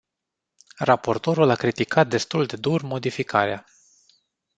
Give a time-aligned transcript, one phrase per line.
[0.79, 3.65] Raportorul a criticat destul de dur modificarea.